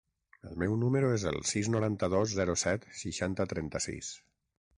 El 0.51 0.55
meu 0.61 0.71
número 0.83 1.11
es 1.17 1.25
el 1.31 1.37
sis, 1.49 1.69
noranta-dos, 1.75 2.33
zero, 2.41 2.57
set, 2.63 2.89
seixanta, 3.03 3.47
trenta-sis. 3.53 4.11